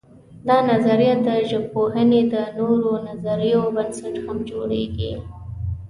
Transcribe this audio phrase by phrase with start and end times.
[0.47, 5.13] دا نظریه د ژبپوهنې د نورو نظریو بنسټ هم جوړوي.